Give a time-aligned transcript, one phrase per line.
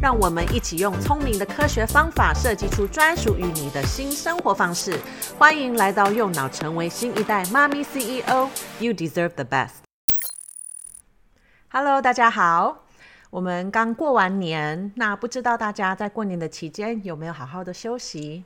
[0.00, 4.96] 让我们一起用聪明的科学方法设计出专属于你的新生活方式。
[5.36, 8.48] 欢迎来到右脑，成为新一代妈咪 CEO。
[8.78, 9.72] You deserve the best。
[11.70, 12.84] Hello，大家好。
[13.30, 18.44] 我们刚过完年，那不知道大家在过年的期间有没有好好的休息？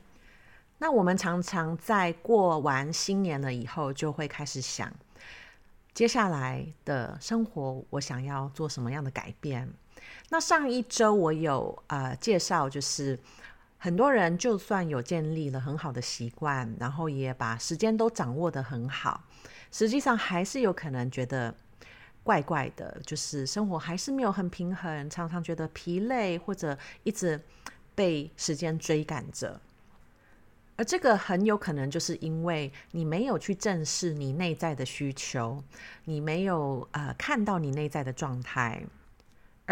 [0.79, 4.91] 那我们常常在过完新年了以后，就会开始想，
[5.93, 9.71] 接下来的生活我想要做什么样的改变？
[10.29, 13.19] 那上一周我有呃介绍，就是
[13.77, 19.23] 很多人就算有建立了很好的习惯，然后也把时间都掌握得很好，
[19.71, 21.53] 实际上还是有可能觉得
[22.23, 27.39] 怪怪的，就是生活还是没有很平衡，常常觉得疲累，或者一直
[27.93, 29.59] 被时间追赶着。
[30.75, 35.63] 而这个很有可能就是因为你没有去正视你内在的需求，
[36.05, 38.83] 你没有呃看到你内在的状态。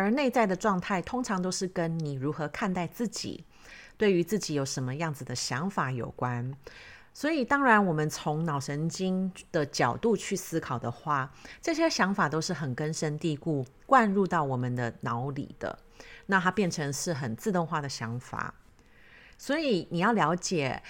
[0.02, 3.46] 而内在的状态通常都是跟你如何看待自己，
[3.98, 6.54] 对于自己有什么样子的想法有关。
[7.14, 11.30] 所以，当然，我们从脑神经的角度去思考的话，
[11.62, 15.78] 这些想法都是很根深蒂固、灌入到我们的脑里的。
[16.28, 18.54] 那它变成是很自动化的想法。
[19.38, 20.82] 所以，你要了解，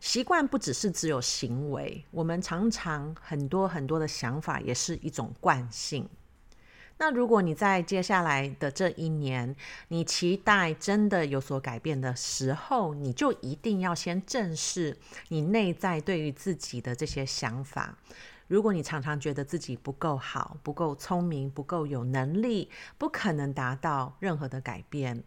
[0.00, 6.08] 习惯不只是只有行为，我们常常很多很多的想法也是一种惯性。
[7.02, 9.56] 那如果你在接下来的这一年，
[9.88, 17.98] 你期待真的有所改变的时候，你就一定要先正视你内在对于自己的这些想法。
[18.46, 25.24] 如果你常常觉得自己不够好、不够聪明、不够有能力，不可能达到任何的改变，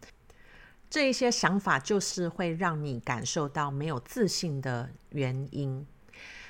[0.88, 5.86] 这一些想法就是会让你感受到没有自信的原因。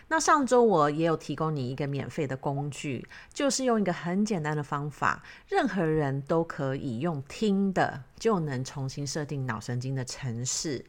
[0.08, 10.84] 那上周我也有提供你一个免费的工具，就是用一个很简单的方法，任何人都可以用听的就能重新设定脑神经的程式。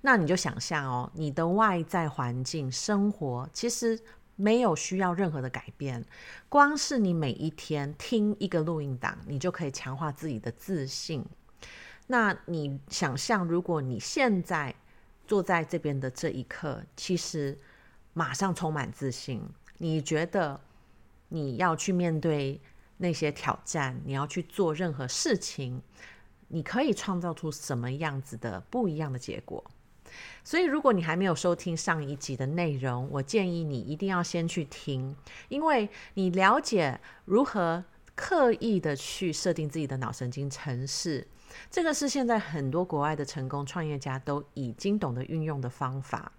[0.00, 3.96] 那你就想象哦，你的外在环境生活其实
[4.34, 6.04] 没有需要任何的改变，
[6.48, 11.24] 光是你每一天听一个录音档，你就可以强化自己的自信。
[12.08, 14.74] 那你想象，如果你现在
[15.24, 17.56] 坐在这边的这一刻，其实。
[18.16, 19.42] 马上充满自信。
[19.76, 20.58] 你觉得
[21.28, 22.58] 你要去面对
[22.96, 25.82] 那些挑战，你要去做任何事情，
[26.48, 29.62] 你可以创造出什么样子的不一样的结果？
[30.42, 35.14] 所以，如果你还没有收听上一集的内容，我建议你一定要先去听，
[35.50, 37.84] 因为你了解如何
[38.14, 41.26] 刻意的去设定自己的脑神经程式，
[41.70, 46.32] 这个是现在很多国外的成功创业家都已经懂得运用的方法。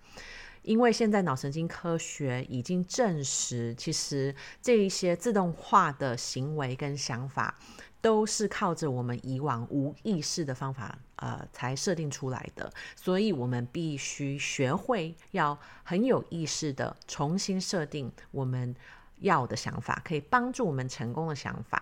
[0.67, 7.57] 因为现在脑神经科学已经证实，其实这一些自动化的行为跟想法，
[8.01, 12.69] 都是靠着我们以往无意识的方法，呃，才设定出来的。
[12.97, 18.75] 所以，我们必须学会要很有意识的重新设定我们
[19.19, 21.81] 要的想法，可以帮助我们成功的想法。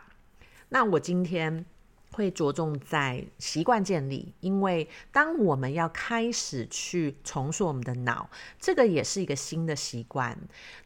[0.70, 1.66] 那我今天。
[2.16, 10.38] 会着重在习惯建立，因为当我们要开始去重塑我们的脑，这个也是一个新的习惯。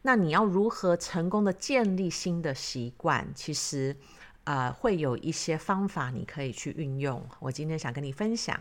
[0.02, 3.28] 那你要如何成功的建立新的习惯？
[3.32, 3.96] 其实，
[4.42, 7.24] 呃，会有一些方法你可以去运用。
[7.38, 8.60] 我今天想跟你分享，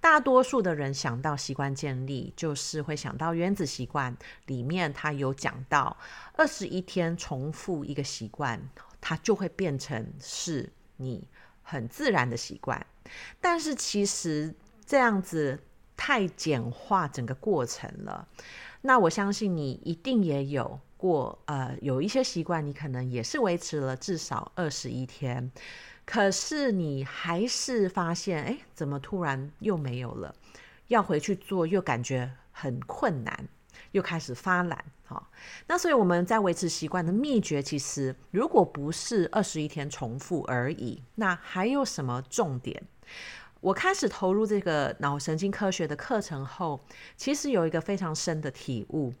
[0.00, 5.96] 大多数的人想到习惯建立，就是会想到原子习惯里面，它有讲到
[6.32, 8.68] 二十一天重复一个习惯，
[9.00, 11.28] 它就会变成是你。
[11.72, 12.86] 很自然的习惯，
[13.40, 15.58] 但是其实这样子
[15.96, 18.28] 太简化整个过程了。
[18.82, 25.50] 那我相信你一定也有过，呃，有一些习惯你可能也是维持了至少二十一天，
[26.04, 30.34] 可是你还是发现，哎，怎么突然又没有了？
[30.88, 33.48] 要回去做又感觉很困难。
[33.92, 35.30] 又开始发懒，好，
[35.66, 42.82] 那所以我们在维持习惯的秘诀，其实如果不是二十一天重复而已，那还有什么重点？
[43.60, 46.80] 我开始投入这个脑神经科学的课程后，
[47.16, 49.14] 其实有一个非常深的体悟，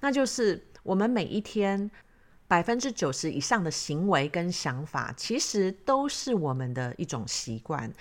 [0.00, 1.90] 那就是我们每一天
[2.48, 7.92] 百分之九十以上的行为跟想法，其实都是我们的一种习惯。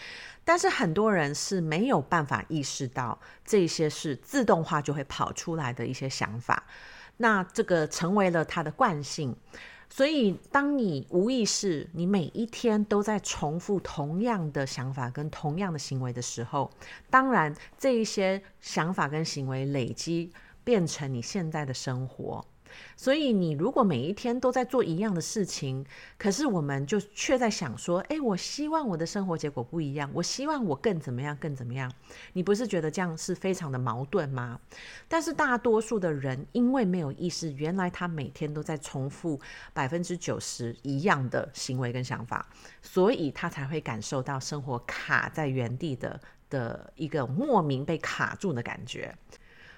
[0.46, 6.64] 但是很多人是没有办法意识到这些是自动化就会跑出来的一些想法，
[7.18, 9.36] 那这个成为了他的惯性。
[9.90, 16.70] 所以，当你无意识，你每一天都在重复同样的想法跟同样的行为的时候，
[17.10, 20.32] 当然这一些想法跟行为累积，
[20.64, 22.46] 变成你现在的生活。
[22.96, 25.86] 所以，你如果每一天都在做一样的事情，
[26.18, 31.92] 可是我们就却在想说：“诶，我希望我的生活结果不一样，我希望我更怎么样，更怎么样。”
[32.34, 34.60] 你不是觉得这样是非常的矛盾吗？
[35.08, 39.40] 但是大多数的人因为没有意识，原来他每天都在重复
[39.74, 42.48] 百分之九十一样的行为跟想法，
[42.82, 46.20] 所以他才会感受到生活卡在原地的
[46.50, 49.14] 的一个莫名被卡住的感觉。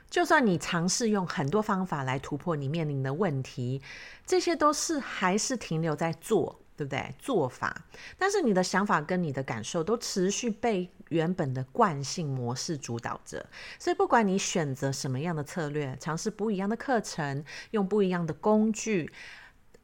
[0.10, 3.82] 就算你尝试用很多方法来突破你面临的问题，
[4.26, 7.14] 这些都是还是停留在做，对不对？
[7.20, 7.86] 做法，
[8.18, 13.46] 但是你的想法跟你的感受都持续被原本的惯性模式主导着。
[13.78, 19.12] 所以，不管你选择什么样的策略，尝试不一样的课程，用不一样的工具，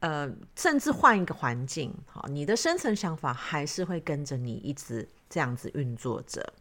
[0.00, 6.52] 呃，甚至换一个环境，好，你的深层想法还是会跟着你一直这样子运作着。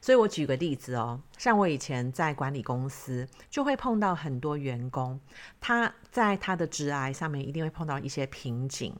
[0.00, 5.20] 所以我举个例子哦，像我以前在管理公司，就会碰到很多员工，
[5.60, 8.94] 他在他的职涯上面一定会碰到一些瓶颈，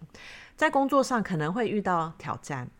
[0.56, 2.70] 在工作上可能会遇到挑战，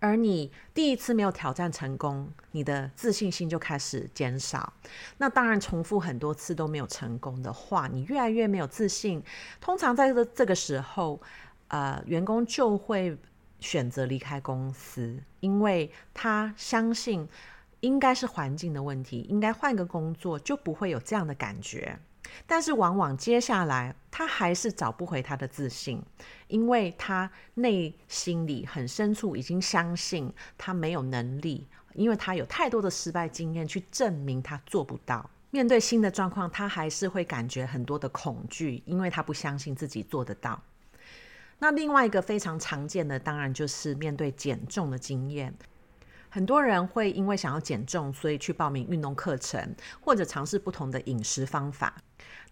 [0.00, 4.72] 而你第一次没有挑战成功，你的自信心就开始减少。
[5.18, 9.22] 那当然，重复很多次都没有成功的话，你越来越没有自信。
[9.60, 11.20] 通常在这这个时候，
[11.68, 13.16] 呃，员工就会。
[13.60, 17.28] 选择离开公司，因为他相信
[17.80, 21.98] 应该是环境的问题，应该换个工作就不会有这样的感觉。
[22.46, 26.00] 但是往往接下来他还是找不回他的自信，
[26.46, 35.28] 因为他内心里很深处已经相信他没有能力，因为他有太多的失败经验去证明他做不到。
[35.50, 40.62] 面对新的状况，他还是会感觉很多的恐惧，因为他不相信自己做得到。
[41.60, 45.54] 那另外一个非常常见的，当然就是面对减重的经验。
[46.28, 51.94] 很多人会因为想要减重，所以去报名运动课程，或者尝试不同的饮食方法。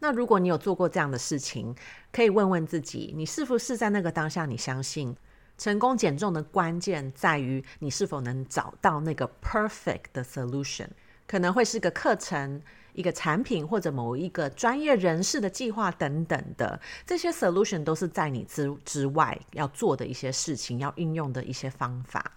[0.00, 1.74] 那如果你有做过这样的事情，
[2.12, 5.16] 可以问问自己，你是不是在那个当下，你相信
[5.56, 10.88] 成功减重的关键在于你是否能找到那个 perfect 的 solution，
[11.26, 12.60] 可能会是个课程。
[12.98, 22.32] 一个产品或者某一个专业人士的计划等等的这些 solution 都是在你之之外要做的一些事情，要运用的一些方法。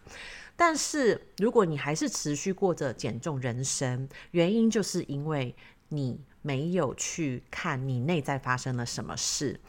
[0.56, 5.56] 但是如果你还是持续过着减重人生，原因就是因为
[5.90, 9.60] 你没有去看你内在发生了什么事，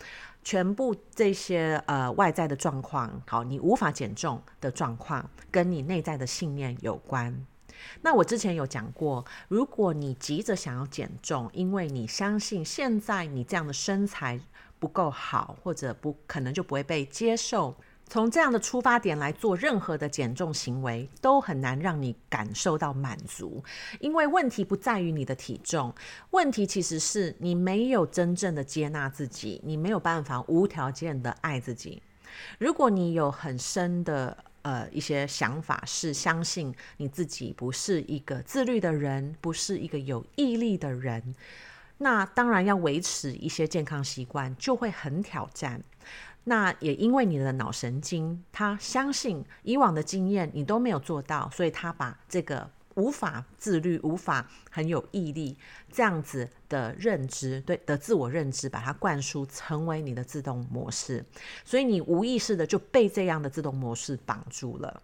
[0.45, 7.47] 全部这些呃外在的状况，好，你无法减重的状况，跟你内在的信念有关。
[8.01, 14.41] 那我之前有讲过，如果你急着想要减重，因为你相信现在你这样的身材
[14.79, 17.77] 不够好，或者不可能就不会被接受，
[18.09, 23.63] 从这样的出发点来做任何的减重行为，都很难让你感受到满足。
[24.01, 25.95] 因为问题不在于你的体重，
[26.31, 32.03] 问题其实是你没有真正的接纳自己，你没有办法无条件的爱自己。
[32.59, 41.35] 如果你有很深的，呃，一些想法是相信你自己不是一个自律的人，不是一个有毅力的人，
[41.99, 45.83] 那当然要维持一些健康习惯就会很挑战。
[46.45, 52.71] 那也因为你的脑神经，他相信以往的经验你都没有做到，所以他把这个。
[52.95, 55.57] 无法自律，无法很有毅力，
[55.91, 61.25] 这样子的认知，对的自我认知，把它灌输成为你的自动模式，
[61.65, 65.03] 所以你无意识的就被这样的自动模式绑住了。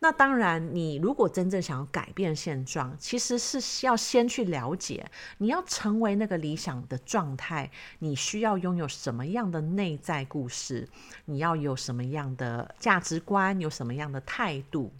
[0.00, 5.06] 那当然，你如果真正想要改变现状，其实是要先去了解，
[5.38, 10.86] 你要成为那个理想的状态，你需要拥有什么样的内在故事，
[11.24, 14.92] 你要有什么样的价值观，有什么样的态度。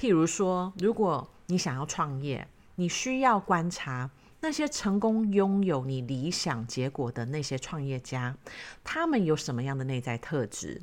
[0.00, 8.34] 譬如说，如果你想要创业，你需要观察那些成功拥有你理想结果的那些创业家，
[8.82, 10.80] 他们有什么样的内在特质？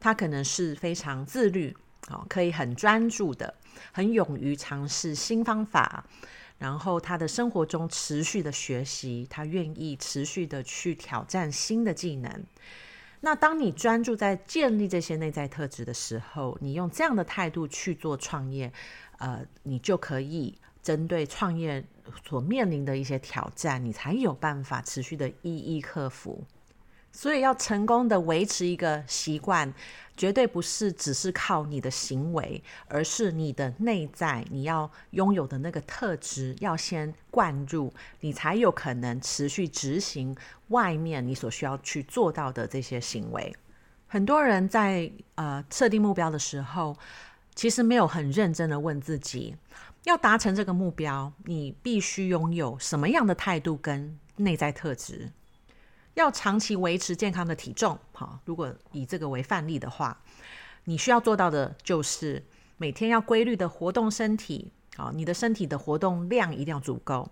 [0.00, 1.76] 他可能是非常自律，
[2.08, 3.52] 哦，可以很专注的，
[3.92, 6.06] 很勇于尝试新方法，
[6.56, 12.42] 然后他的生活中持续的学习，他愿意持续的去挑战新的技能。
[13.20, 18.72] 那当你专注在建立这些内在特质的时候，你用这样的态度去做创业，
[19.18, 21.84] 呃，你就可以针对创业
[22.24, 26.44] 所面临的一些挑战，你才有办法持续的一一克服。
[27.16, 29.72] 所以要成功的维持一个习惯，
[30.18, 40.36] 绝对不是只是靠你的行为，而是你的内在，你要拥有的那个特质要先灌入，你才有可能持续执行
[40.68, 43.56] 外面你所需要去做到的这些行为。
[44.06, 46.94] 很多人在呃设定目标的时候，
[47.54, 49.56] 其实没有很认真的问自己，
[50.04, 55.32] 要达成这个目标，你必须拥有什么样的态度跟内在特质。
[56.16, 60.18] 要长期维持健康的体重，好，如果以这个为范例的话，
[60.84, 62.42] 你需要做到的就是
[62.78, 67.30] 每天要规律的活动身体，好，你的身体的活动量一定要足够。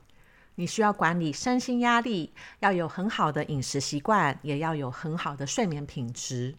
[0.57, 6.55] 你需要管理身心压力，要有很好的饮食习惯，也要有很好的睡眠品质。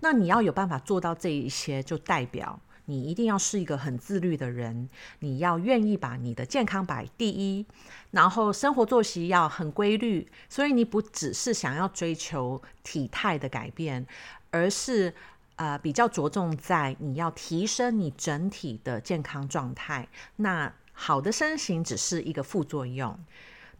[0.00, 2.60] 那你要有办法做到这一些，就代表。
[2.88, 7.66] 你一定要是一个很自律的人，你要愿意把你的健康摆第一，
[8.12, 10.26] 然后生活作息要很规律。
[10.48, 14.06] 所以你不只是想要追求体态的改变，
[14.50, 15.12] 而是
[15.56, 20.08] 呃比较着重在你要提升你整体的健康状态。
[20.36, 23.18] 那好的身形只是一个副作用。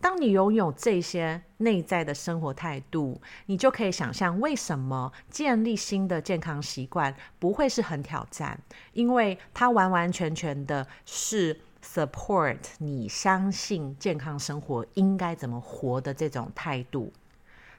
[0.00, 8.60] 当你拥有这些内在的生活态度，你就可以想象为什么建立新的健康习惯不会是很挑战，
[8.92, 17.12] 因为它完完全全的是 support 你相信健康生活应该怎么活的这种态度。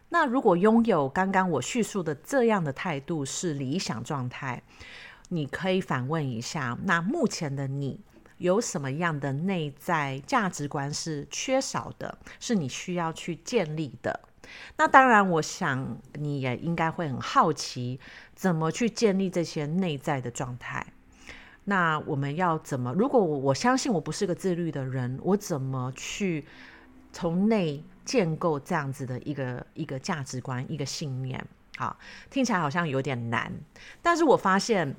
[0.09, 4.61] 那如果拥有刚刚我叙述的这样的态度是理想状态，
[5.29, 8.01] 你可以反问一下，那目前的你，
[8.39, 14.19] 有什么样的内在价值观是缺少的，是你需要去建立的？
[14.77, 17.99] 那当然，我想你也应该会很好奇，
[18.33, 20.87] 怎么去建立这些内在的状态。
[21.65, 22.93] 那我们要怎么？
[22.93, 26.45] 如果我我相信我不是个自律的人，我怎么去
[27.11, 31.45] 从内建构这样子的一个一个价值观、一个信念？
[31.77, 31.97] 好，
[32.29, 33.51] 听起来好像有点难，
[34.01, 34.95] 但是我发现，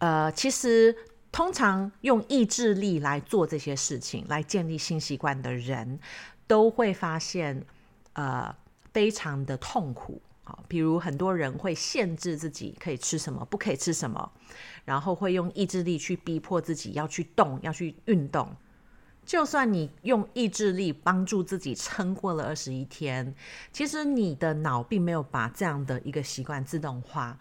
[0.00, 0.94] 呃，其实。
[1.36, 6.00] 通常用意志力来做这些事情，来建立新习惯的人，
[6.46, 7.62] 都会发现，
[8.14, 8.56] 呃，
[8.94, 10.18] 非常的痛苦。
[10.44, 14.32] 好，比如很多人会限制自己可以吃什么，不可以吃什么，
[14.86, 18.56] 然后会用意志力去逼迫自己要去动，要去运动。
[19.26, 23.34] 就算你用意志力帮助自己撑过了二十一天，
[23.70, 27.38] 其实你的脑并没有把这样的一个习惯自动化。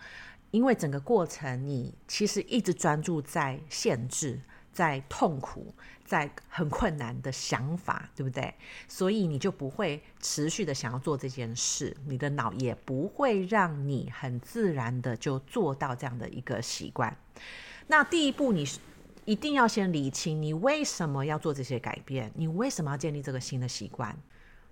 [0.55, 4.39] 因为整个过程，你其实一直专注在限制、
[4.71, 8.55] 在痛苦、在很困难的想法，对不对？
[8.88, 17.13] 所以你就不会持续的想要做这件事，你的脑也不会让你很自然的就做到这样的一个习惯。
[17.88, 18.65] 那第一步，你
[19.25, 24.17] 一定要先理清你为什么要做这些改变，你为什么要建立这个新的习惯？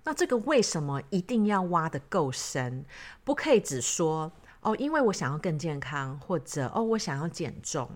[0.04, 2.86] 那这个为什么一定要挖得够深，
[3.22, 4.32] 不可以只说。
[4.64, 7.88] 哦，因为我想要更健康，或者哦，我想要减重。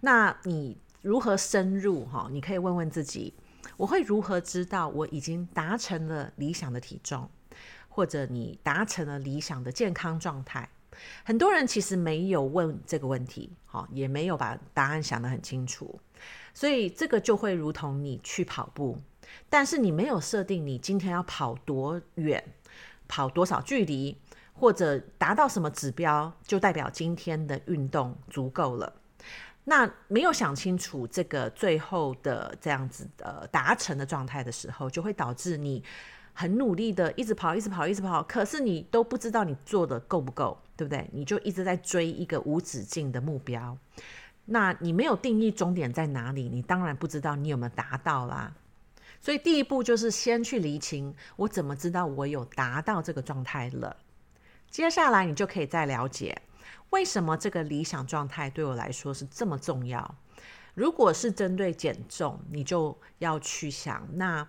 [0.00, 2.04] 那你如何深入？
[2.06, 3.32] 哈，你可以问问自己，
[3.76, 7.30] 我会如何知道我已经达成了理想的体重，
[7.88, 10.68] 或者你达成了理想的健康状态？
[11.24, 16.00] 很多人其实没有问这个问题，哈，也没有把答案想得很清楚。
[16.52, 19.00] 所以这个就会如同你去跑步，
[19.48, 22.44] 但是你没有设定你今天要跑多远，
[23.06, 24.18] 跑多少距离。
[24.54, 28.90] 或者达到什么指标，就代表今天的运动足够了。
[29.64, 35.82] 那没有想清楚这个最后的这样子的达成的状态的时候，就会导致你
[36.32, 41.08] 很努力的一直跑，一直跑，一直跑，可是你都不知道你做的够不够，对不对？
[41.12, 43.76] 你就一直在追一个无止境的目标。
[44.44, 48.52] 那你没有定义终点在哪里，你当然不知道你有没有达到啦。
[49.18, 53.96] 所以第一步就是先去厘清，我怎么知道我有达到这个状态了。
[54.74, 56.36] 接下来你就可以再了解，
[56.90, 60.16] 为什么这个理想状态对我来说是这么重要。
[60.74, 64.44] 如果是针对减重，你就要去想，那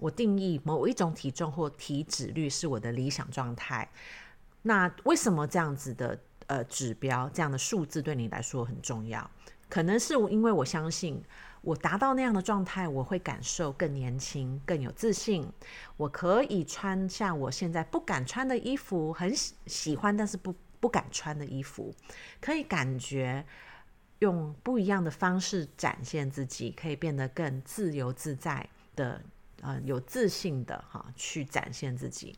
[0.00, 3.88] 我定义某一种体重或体脂率是我的理想状态。
[4.62, 6.18] 那为什么这样子的
[6.48, 9.30] 呃指标、这样的数字对你来说很重要？
[9.68, 11.22] 可能是因为我相信。
[11.68, 15.46] 我达到那样的状态，我会感受更年轻、更有自信。
[15.98, 21.94] 我可以穿像我现在不敢穿的衣服，很喜欢但是不不敢穿的衣服，
[22.40, 23.44] 可以感觉
[24.20, 29.20] 用不一样的方式展现自己，可以变得更自由自在的，
[29.60, 32.34] 呃，有自信的哈，去展现自己。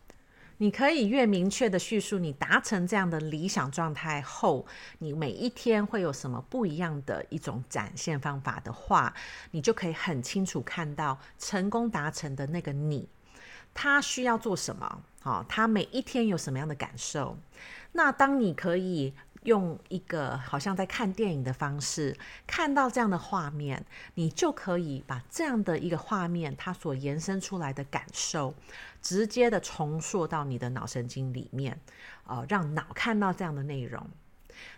[0.62, 4.66] 你可以越明确的叙述你达成这样的理想状态后，
[4.98, 9.14] 你每一天会有什么不一样的一种展现方法的话，
[9.52, 13.08] 你就可以很清楚看到成功达成的那个你，
[13.72, 17.38] 他需要做什么，好，他每一天有什么样的感受？
[17.92, 19.14] 那当你可以
[19.44, 22.14] 用一个好像在看电影的方式
[22.46, 28.54] 看到这样的画面，你就可以把这样的一个画面，它所延伸出来的感受，
[29.00, 31.80] 直接的重塑到你的脑神经里面，
[32.26, 34.06] 呃，让脑看到这样的内容。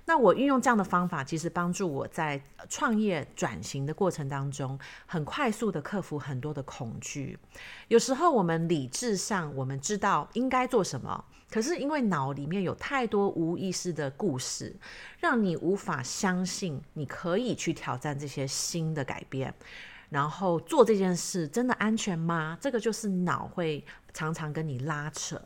[0.04, 7.36] 那我运用这样的方法，其实帮助我在创业转型的过程当中，很快速的克服很多的恐惧。
[7.88, 14.76] 有时候我们理智上我们知道应该做什么，可是因为脑里面有太多无意识的故事，
[15.18, 19.52] 让你无法相信你可以去挑战这些新的改变，
[20.12, 22.58] 然后做这件事真的安全吗？
[22.60, 25.40] 这个就是脑会常常跟你拉扯。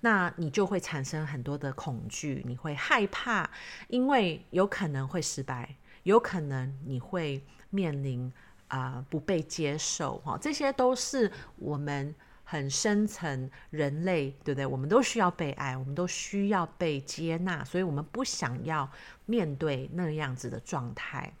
[0.00, 3.48] 那你就会产生很多的恐惧，你会害怕，
[3.88, 8.32] 因为有可能会失败，有可能你会面临
[8.68, 14.64] 啊、不被接受哈，这些都是我们很深层人类，对不对？
[14.64, 18.90] 我们都需要被爱，我们都需要被接纳，所以我们不想要
[19.26, 21.32] 面对那样子的状态。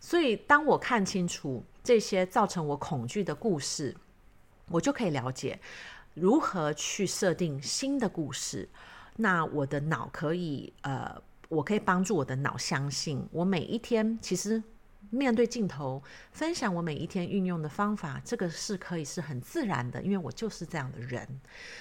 [0.00, 3.96] 所以当我看清楚这些造成我恐惧的故事，
[4.68, 5.58] 我就可以了解。
[6.14, 8.68] 如何去设定新的故事？
[9.16, 14.62] 那我的脑可以，呃，我可以帮助我的脑相信，我每一天其实
[15.10, 21.26] 面对镜头分享我每一天运用的方法，这个是可以是很自然的，因为我就是这样的人，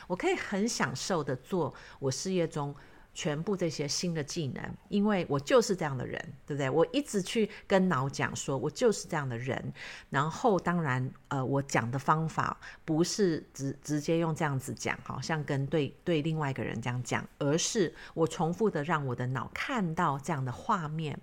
[0.07, 2.75] 我可以很享受的做我事业中。
[3.13, 6.69] 全部这些新的技能，因为我就是这样的人，对不对？
[6.69, 9.73] 我一直去跟脑讲说，我就是这样的人。
[10.09, 21.19] 然后，当然，呃，我讲的方法不是直直接用这样子讲，好像跟对对另外一个人这样讲，而是我重复的让我的脑看到这样的画面。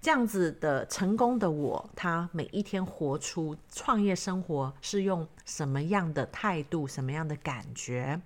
[0.00, 8.20] 这样子的成功的我，他每一天活出创业生活是用什么样的态度，什么样的感觉？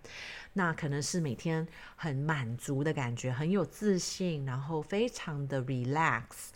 [0.52, 6.50] 那可能是每天很满足的感觉，很有自信，然后非常的 relax。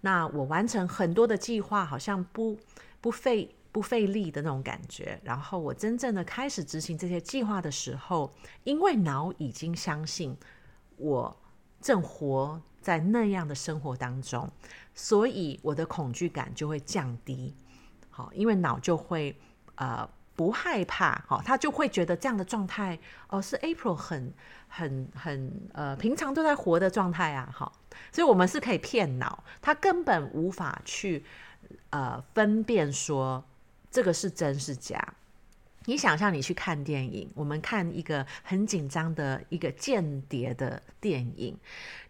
[0.00, 2.58] 那我完成很多的计划，好像不
[3.00, 5.20] 不费不费力的那种感觉。
[5.22, 8.34] 然后我真正的开始执行这些计划的时候，
[8.64, 10.36] 因为脑已经相信
[10.96, 11.36] 我
[11.80, 14.50] 正活在那样的生活当中，
[14.94, 17.54] 所以我的恐惧感就会降低。
[18.08, 19.36] 好，因为脑就会
[19.74, 22.98] 呃不害怕，好，他就会觉得这样的状态
[23.28, 24.32] 哦是 April 很
[24.68, 27.70] 很很呃平常都在活的状态啊，好，
[28.10, 31.22] 所以我们是可以骗脑，他根本无法去
[31.90, 33.44] 呃分辨说
[33.90, 35.12] 这个是真是假。
[35.88, 41.56] 你想象你去看电影，我们看一个很紧张的一个间谍的电影，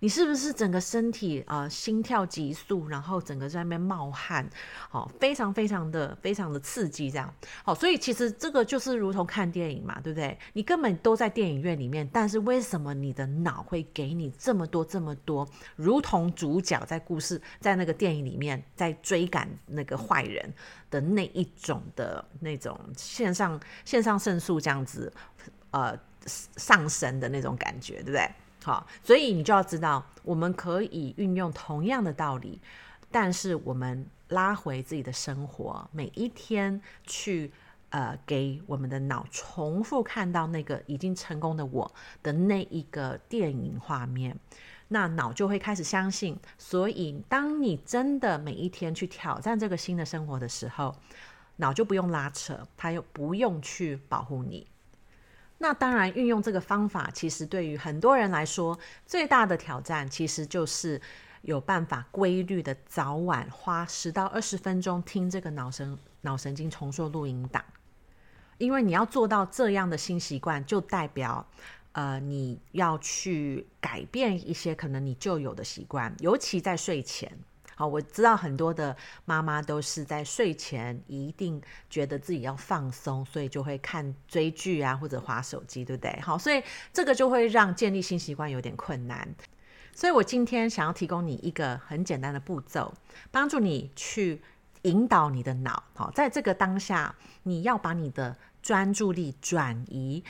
[0.00, 4.44] 你是不是整个身体啊、心跳急速，然后整个在那边冒汗，
[4.90, 10.36] 好、非常非常的非常的刺激，这样，好、所以其实这个就是如同看电影嘛，对不对？
[10.54, 20.52] 你根本都在电影院里面，但是为什么你的脑会给你这么多这么多，如同主角在故事在那个电影里面在追赶那个坏人
[20.90, 23.60] 的那一种的那种线上。
[23.84, 25.12] 线上胜诉这样子，
[25.70, 25.98] 呃，
[26.56, 28.30] 上升的那种感觉，对不对？
[28.62, 32.60] 好，所以你就要知道，我们可以运用同样的道理，
[33.10, 37.50] 但是我们拉回自己的生活，每一天去，
[37.90, 41.90] 呃，给我们的脑重复看到那个已经成功的我
[42.22, 44.36] 的那一个电影画面，
[44.88, 46.38] 那脑就会开始相信。
[46.58, 50.94] 所以，当你真的每一天去挑战这个新的生活的时候，
[51.56, 54.66] 脑就不用拉扯，它又不用去保护你。
[55.58, 61.00] 那当然，运用这个方法，其实对于很多人来说，最大的挑战其实就是
[61.42, 67.64] 有办法规律的早晚花十到二十分钟听这个脑神脑神经重塑录音档。
[68.58, 71.46] 因为你要做到这样的新习惯，就代表
[71.92, 77.30] 呃你要去改变一些可能你就有的习惯，尤其在睡前。
[77.74, 86.20] 好，我知道很多的妈妈都是在睡前一定觉得自己要放松，所以就会看追剧啊，或者划手机，对不对？
[86.20, 86.60] 好，所以
[86.92, 89.32] 这个就会让建立新习惯有点困难。
[89.94, 92.92] 所以我今天想要提供你一个很简单的步骤，
[93.30, 94.42] 帮助你去
[94.82, 95.84] 引导你的脑。
[95.94, 100.24] 好，在这个当下，你要把你的专注力转移。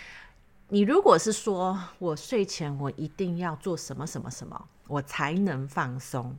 [0.70, 6.36] 你如果是说我睡前我一定要做什么什么什么，我才能放松。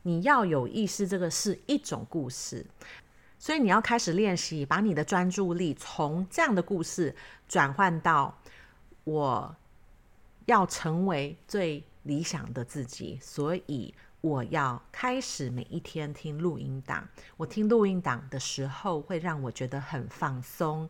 [0.00, 2.64] 你要有意识，这个是一种故事，
[3.38, 7.14] 所以你要开始练习，把你的专注力从这样的故事
[7.46, 8.34] 转换到
[9.04, 9.54] 我
[10.46, 17.06] 要成为最理想的自己，所以我要开始每一天听录音档。
[17.36, 20.88] 我听录音档的时候，会让我觉得很放松，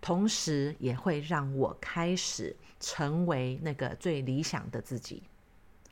[0.00, 5.22] 同时也会让我开始成为那个最理想的自己。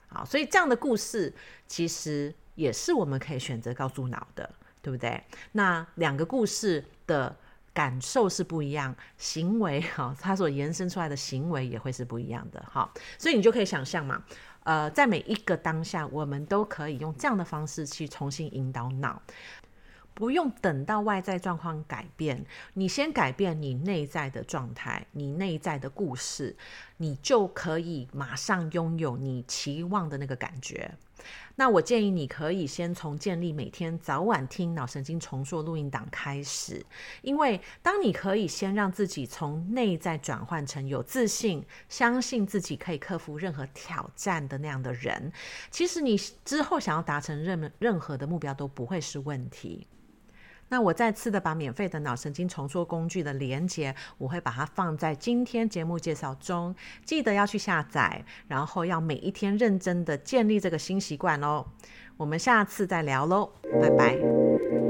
[0.06, 1.34] 好，所以这样的故事
[1.66, 4.48] 其实也是我们可以选择告诉脑的，
[4.80, 5.20] 对不对？
[5.52, 7.36] 那两个故事的
[7.72, 12.64] 感受是不一样，行为哈，它所延伸出来的行为也会是不一样的。
[12.70, 14.24] 好，所以你就可以想象嘛，
[14.62, 19.20] 呃，在每一个当下，我们都可以用这样的方式去重新引导脑。
[20.14, 26.56] 不用等到外在状况改变，你先改变你内在的状态，你内在的故事，
[26.96, 30.90] 你就可以马上拥有你期望的那个感觉。
[31.56, 36.84] 那我建议你可以先从建立每天早晚听脑神经重塑录音档开始，
[37.22, 45.32] 因为当你可以先让自己从内在转换成有自信、相信自己可以克服任何挑战的那样的人，
[45.70, 49.86] 其实你之后想要达成任任何的目标都不会是问题。
[50.68, 56.74] 那我再次的把免费的脑神经重塑工具的连接，我会把它放在今天节目介绍中，
[57.04, 61.64] 记得要去下载，然后要每一天认真的建立这个新习惯哦。
[62.16, 63.50] 我们下次再聊喽，
[63.80, 64.83] 拜拜。